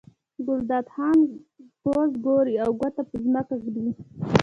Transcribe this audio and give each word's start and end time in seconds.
ګلداد 0.45 0.85
خان 0.93 1.17
کوز 1.83 2.11
ګوري 2.25 2.55
او 2.63 2.69
ګوته 2.79 3.01
په 3.09 3.15
ځمکه 3.23 3.53
راکاږي. 3.55 3.91